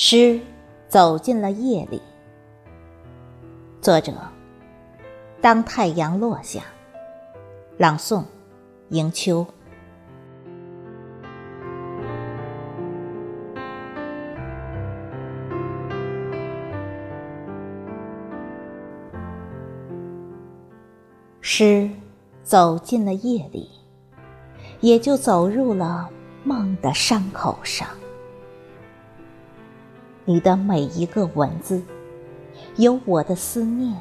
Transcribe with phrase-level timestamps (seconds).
[0.00, 0.38] 诗
[0.86, 2.00] 走进了夜里。
[3.80, 4.12] 作者：
[5.40, 6.60] 当太阳落下。
[7.78, 8.22] 朗诵：
[8.90, 9.44] 迎秋。
[21.40, 21.90] 诗
[22.44, 23.68] 走进了夜里，
[24.78, 26.08] 也就走入了
[26.44, 27.88] 梦的伤口上。
[30.28, 31.80] 你的每一个文字，
[32.76, 33.96] 有我的思念，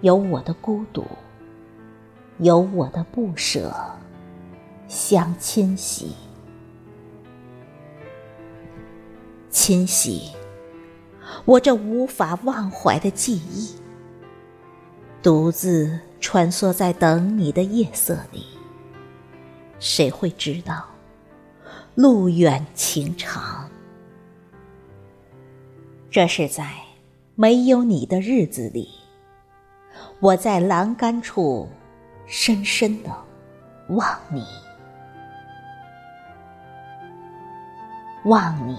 [0.00, 1.06] 有我的孤独，
[2.38, 3.72] 有我的不舍，
[4.88, 6.16] 相侵袭，
[9.48, 10.32] 侵袭
[11.44, 13.76] 我这无法忘怀的记忆，
[15.22, 18.44] 独自穿梭在等你的夜色里。
[19.78, 20.84] 谁会知道，
[21.94, 23.53] 路远情长？
[26.14, 26.70] 这是在
[27.34, 28.88] 没有你的日子里，
[30.20, 31.68] 我在栏杆处
[32.24, 33.10] 深深的
[33.88, 34.44] 望你，
[38.26, 38.78] 望你，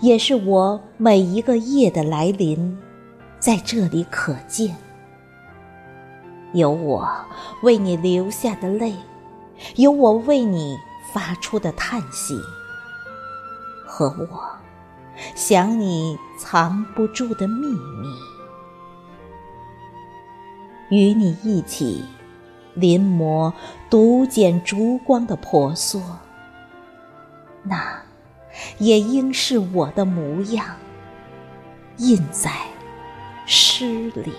[0.00, 2.78] 也是我每一个夜的来临，
[3.38, 4.76] 在这里可见。
[6.52, 7.08] 有我
[7.62, 8.92] 为你流下的泪，
[9.76, 10.76] 有我为你
[11.10, 12.38] 发出的叹息，
[13.86, 14.67] 和我。
[15.34, 18.08] 想你藏不住的秘密，
[20.90, 22.04] 与你一起
[22.74, 23.52] 临摹
[23.90, 26.00] 独剪烛光的婆娑，
[27.62, 28.02] 那
[28.78, 30.64] 也应是我的模样，
[31.96, 32.50] 印在
[33.46, 34.32] 诗里。